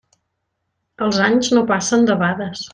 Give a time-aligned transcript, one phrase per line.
[1.09, 2.69] Els anys no passen debades.